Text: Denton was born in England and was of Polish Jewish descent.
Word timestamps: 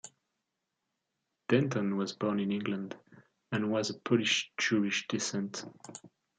Denton 1.47 1.95
was 1.95 2.13
born 2.13 2.39
in 2.39 2.51
England 2.51 2.97
and 3.51 3.71
was 3.71 3.91
of 3.91 4.03
Polish 4.03 4.51
Jewish 4.57 5.07
descent. 5.07 5.63